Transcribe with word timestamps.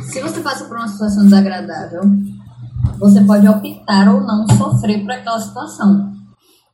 Se 0.00 0.20
você 0.20 0.40
passa 0.40 0.64
por 0.64 0.76
uma 0.76 0.88
situação 0.88 1.24
desagradável, 1.24 2.02
você 2.98 3.20
pode 3.24 3.48
optar 3.48 4.12
ou 4.12 4.20
não 4.20 4.46
sofrer 4.56 5.02
por 5.02 5.10
aquela 5.10 5.40
situação. 5.40 6.12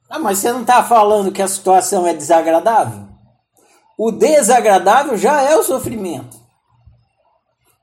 Ah, 0.08 0.18
mas 0.18 0.38
você 0.38 0.52
não 0.52 0.62
está 0.62 0.82
falando 0.82 1.32
que 1.32 1.42
a 1.42 1.48
situação 1.48 2.06
é 2.06 2.14
desagradável? 2.14 3.06
O 3.98 4.10
desagradável 4.10 5.16
já 5.16 5.42
é 5.42 5.56
o 5.56 5.62
sofrimento. 5.62 6.36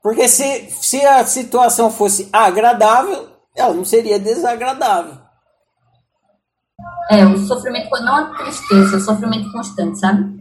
Porque 0.02 0.28
se, 0.28 0.70
se 0.70 1.04
a 1.04 1.24
situação 1.26 1.90
fosse 1.90 2.28
agradável, 2.32 3.28
ela 3.54 3.74
não 3.74 3.84
seria 3.84 4.18
desagradável. 4.18 5.18
É, 7.10 7.24
o 7.24 7.38
sofrimento 7.38 7.88
não 8.02 8.16
a 8.16 8.24
tristeza, 8.36 8.94
é 8.94 8.98
o 8.98 9.00
sofrimento 9.00 9.52
constante, 9.52 9.98
sabe? 9.98 10.35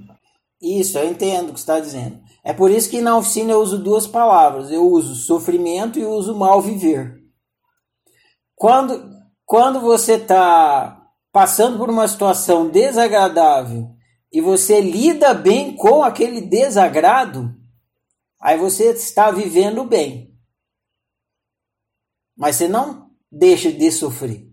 Isso, 0.66 0.98
eu 0.98 1.08
entendo 1.08 1.50
o 1.50 1.54
que 1.54 1.60
você 1.60 1.64
está 1.64 1.80
dizendo. 1.80 2.20
É 2.44 2.52
por 2.52 2.72
isso 2.72 2.90
que 2.90 3.00
na 3.00 3.16
oficina 3.16 3.52
eu 3.52 3.60
uso 3.60 3.78
duas 3.78 4.08
palavras. 4.08 4.72
Eu 4.72 4.84
uso 4.90 5.14
sofrimento 5.14 6.00
e 6.00 6.06
uso 6.06 6.36
mal 6.36 6.60
viver. 6.60 7.22
Quando, 8.56 9.08
quando 9.46 9.80
você 9.80 10.14
está 10.14 11.04
passando 11.32 11.78
por 11.78 11.88
uma 11.88 12.08
situação 12.08 12.68
desagradável 12.68 13.90
e 14.34 14.42
você 14.42 14.82
lida 14.82 15.36
bem 15.36 15.76
com 15.76 16.04
aquele 16.04 16.42
desagrado, 16.42 17.54
aí 18.42 18.58
você 18.58 18.86
está 18.92 19.30
vivendo 19.30 19.84
bem. 19.84 20.36
Mas 22.36 22.56
você 22.56 22.68
não 22.68 23.12
deixa 23.32 23.72
de 23.72 23.92
sofrer. 23.92 24.46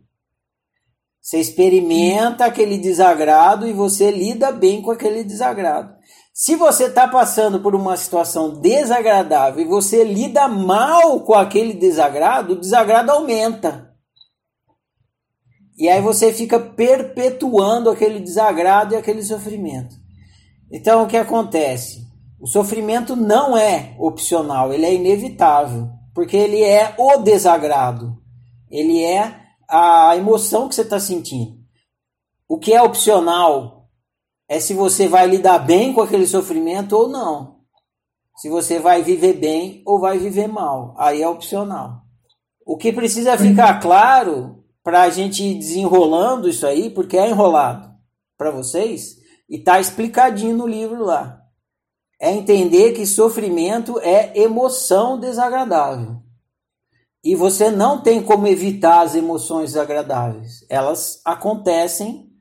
Você 1.23 1.39
experimenta 1.39 2.45
aquele 2.45 2.77
desagrado 2.79 3.67
e 3.67 3.73
você 3.73 4.11
lida 4.11 4.51
bem 4.51 4.83
com 4.83 4.91
aquele 4.91 5.23
desagrado. 5.23 6.02
Se 6.33 6.57
você 6.57 6.85
está 6.85 7.07
passando 7.07 7.61
por 7.61 7.75
uma 7.75 7.95
situação 7.95 8.59
desagradável 8.59 9.63
e 9.63 9.69
você 9.69 10.03
lida 10.03 10.49
mal 10.49 11.21
com 11.21 11.35
aquele 11.35 11.75
desagrado, 11.75 12.55
o 12.55 12.61
desagrado 12.61 13.13
aumenta. 13.13 13.95
E 15.77 15.91
aí 15.91 16.01
você 16.01 16.33
fica 16.33 16.59
perpetuando 16.59 17.91
aquele 17.91 18.19
desagrado 18.19 18.95
e 18.95 18.97
aquele 18.97 19.23
sofrimento. 19.23 19.95
Então 20.71 21.03
o 21.03 21.07
que 21.07 21.19
acontece? 21.19 22.07
O 22.41 22.47
sofrimento 22.47 23.15
não 23.15 23.57
é 23.57 23.95
opcional, 23.99 24.73
ele 24.73 24.87
é 24.87 24.95
inevitável, 24.95 25.91
porque 26.15 26.37
ele 26.37 26.63
é 26.63 26.95
o 26.99 27.19
desagrado. 27.19 28.17
Ele 28.71 29.05
é 29.05 29.39
a 29.69 30.17
emoção 30.17 30.67
que 30.67 30.75
você 30.75 30.83
está 30.83 30.99
sentindo. 30.99 31.59
O 32.49 32.59
que 32.59 32.73
é 32.73 32.83
opcional 32.83 33.82
é 34.53 34.61
se 34.61 34.75
você 34.75 35.09
vai 35.09 35.27
lidar 35.27 35.61
bem 35.61 35.95
com 35.95 36.03
aquele 36.03 36.27
sofrimento 36.27 36.95
ou 36.95 37.09
não. 37.09 37.61
Se 38.37 38.51
você 38.51 38.79
vai 38.79 39.03
viver 39.03 39.33
bem 39.33 39.83
ou 39.87 39.99
vai 39.99 40.19
viver 40.19 40.47
mal. 40.47 40.95
Aí 40.99 41.23
é 41.23 41.27
opcional. 41.27 42.03
O 42.67 42.77
que 42.77 42.93
precisa 42.93 43.39
ficar 43.39 43.81
claro 43.81 44.63
para 44.85 45.05
a 45.05 45.09
gente 45.09 45.43
ir 45.43 45.55
desenrolando 45.55 46.51
isso 46.51 46.67
aí, 46.67 46.91
porque 46.91 47.17
é 47.17 47.31
enrolado 47.31 47.95
para 48.37 48.51
vocês, 48.51 49.17
e 49.49 49.57
está 49.57 49.81
explicadinho 49.81 50.55
no 50.55 50.67
livro 50.67 51.03
lá. 51.03 51.41
É 52.21 52.31
entender 52.31 52.93
que 52.93 53.07
sofrimento 53.07 53.99
é 54.01 54.39
emoção 54.39 55.19
desagradável. 55.19 56.19
E 57.25 57.35
você 57.35 57.71
não 57.71 58.03
tem 58.03 58.23
como 58.23 58.47
evitar 58.47 59.01
as 59.01 59.15
emoções 59.15 59.71
desagradáveis. 59.73 60.63
Elas 60.69 61.23
acontecem 61.25 62.32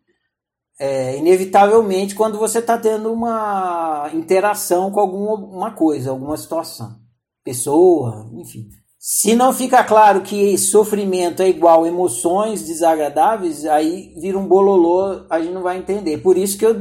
é, 0.81 1.15
inevitavelmente 1.15 2.15
quando 2.15 2.39
você 2.39 2.57
está 2.57 2.75
tendo 2.75 3.13
uma 3.13 4.09
interação 4.15 4.89
com 4.89 4.99
alguma 4.99 5.75
coisa, 5.75 6.09
alguma 6.09 6.35
situação, 6.35 6.95
pessoa, 7.43 8.27
enfim. 8.33 8.67
Se 8.97 9.35
não 9.35 9.53
fica 9.53 9.83
claro 9.83 10.23
que 10.23 10.57
sofrimento 10.57 11.43
é 11.43 11.49
igual 11.49 11.85
emoções 11.85 12.63
desagradáveis, 12.63 13.63
aí 13.65 14.15
vira 14.19 14.39
um 14.39 14.47
bololô, 14.47 15.23
a 15.29 15.39
gente 15.39 15.53
não 15.53 15.61
vai 15.61 15.77
entender. 15.77 16.17
Por 16.17 16.35
isso 16.35 16.57
que 16.57 16.65
eu 16.65 16.75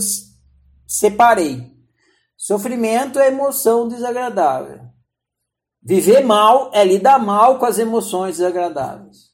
separei. 0.86 1.70
Sofrimento 2.38 3.18
é 3.18 3.28
emoção 3.28 3.86
desagradável. 3.86 4.80
Viver 5.82 6.24
mal 6.24 6.70
é 6.72 6.82
lidar 6.82 7.18
mal 7.18 7.58
com 7.58 7.66
as 7.66 7.78
emoções 7.78 8.38
desagradáveis. 8.38 9.29